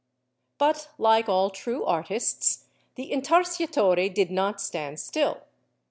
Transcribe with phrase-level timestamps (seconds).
[0.57, 2.65] But like all true artists
[2.95, 5.43] the Intarsiatore did not stand still.